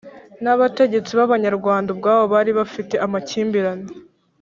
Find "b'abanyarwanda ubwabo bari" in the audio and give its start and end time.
1.17-2.51